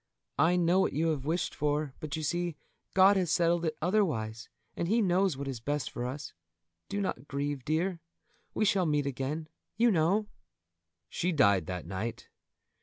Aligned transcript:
I 0.39 0.55
know 0.55 0.79
what 0.79 0.93
you 0.93 1.09
have 1.09 1.25
wished 1.25 1.53
for, 1.53 1.93
but 1.99 2.15
you 2.15 2.23
see 2.23 2.55
God 2.95 3.17
has 3.17 3.29
settled 3.29 3.65
it 3.65 3.77
otherwise, 3.83 4.49
and 4.75 4.87
He 4.87 4.99
knows 4.99 5.37
what 5.37 5.47
is 5.47 5.59
best 5.59 5.91
for 5.91 6.07
us. 6.07 6.33
Do 6.89 7.01
not 7.01 7.27
grieve, 7.27 7.63
dear; 7.63 7.99
we 8.55 8.65
shall 8.65 8.87
meet 8.87 9.05
again, 9.05 9.47
you 9.77 9.91
know!" 9.91 10.25
She 11.07 11.31
died 11.31 11.67
that 11.67 11.85
night. 11.85 12.29